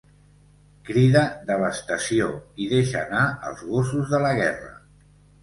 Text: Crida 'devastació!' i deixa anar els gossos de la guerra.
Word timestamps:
Crida 0.87 1.21
'devastació!' 1.49 2.31
i 2.65 2.71
deixa 2.73 2.99
anar 3.03 3.23
els 3.51 3.63
gossos 3.69 4.11
de 4.17 4.25
la 4.27 4.35
guerra. 4.43 4.75